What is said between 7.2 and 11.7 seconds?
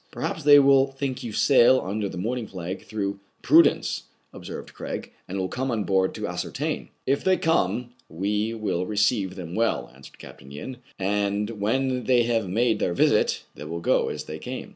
they come, we will receive them well," answered Capt. Yin;" and,